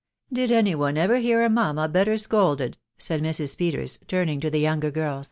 4< 0.29 0.35
Bid 0.37 0.51
any 0.51 0.73
one 0.73 0.97
ever 0.97 1.17
hear 1.19 1.43
a 1.45 1.47
isamma 1.47 1.87
better 1.87 2.17
scolded?" 2.17 2.79
said 2.97 3.21
Mrs. 3.21 3.55
Peters, 3.55 3.99
turning 4.07 4.39
to 4.39 4.49
the 4.49 4.57
younger 4.59 4.91
fjnk. 4.91 5.19